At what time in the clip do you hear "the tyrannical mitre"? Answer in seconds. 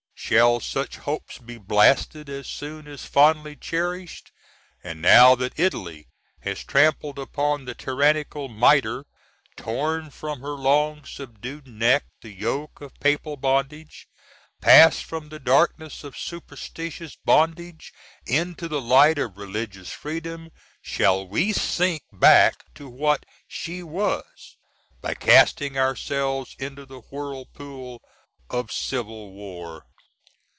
7.65-9.03